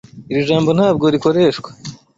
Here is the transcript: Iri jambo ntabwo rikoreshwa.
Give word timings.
Iri 0.31 0.41
jambo 0.49 0.69
ntabwo 0.77 1.05
rikoreshwa. 1.13 1.69